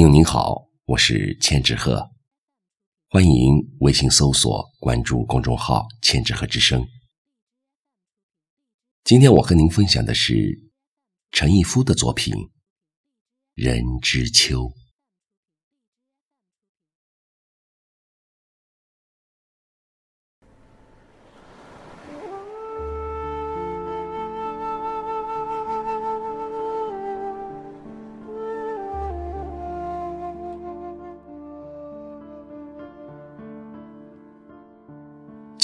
[0.00, 2.10] 朋友您好，我是千纸鹤，
[3.10, 6.88] 欢迎微信搜索关注公众号“千纸鹤之声”。
[9.04, 10.58] 今天我和您分享的是
[11.32, 12.32] 陈逸夫的作品
[13.52, 14.62] 《人之秋》。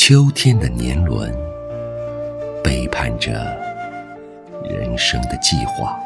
[0.08, 1.36] 秋天的年轮
[2.62, 3.32] 背叛着
[4.62, 6.00] 人生的计划，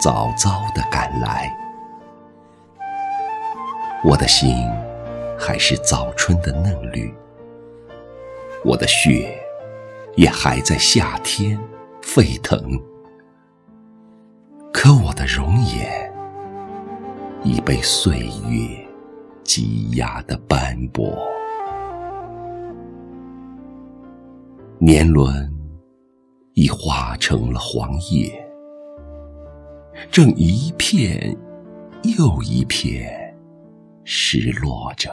[0.00, 1.54] 早早的赶来。
[4.02, 4.66] 我的心
[5.38, 7.14] 还是早春的嫩绿，
[8.64, 9.38] 我的血
[10.14, 11.60] 也还在夏天
[12.00, 12.80] 沸腾，
[14.72, 16.10] 可我的容颜
[17.42, 18.86] 已被岁月
[19.44, 21.14] 挤压的斑驳。
[24.78, 25.50] 年轮
[26.52, 28.30] 已化成了黄叶，
[30.10, 31.34] 正一片
[32.18, 33.34] 又一片
[34.04, 35.10] 失落着。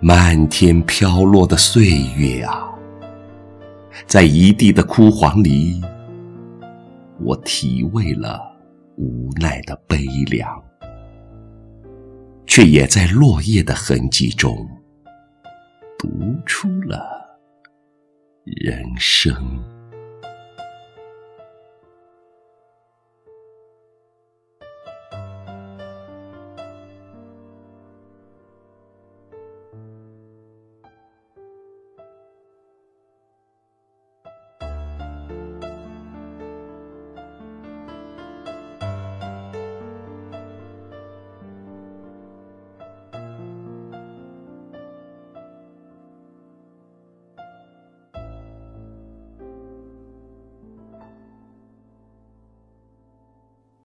[0.00, 2.68] 漫天飘落的岁月啊，
[4.08, 5.80] 在一地的枯黄里，
[7.20, 8.40] 我体味了
[8.96, 10.60] 无奈的悲凉，
[12.44, 14.68] 却也在落叶的痕迹中。
[16.44, 17.38] 出了
[18.44, 19.79] 人生。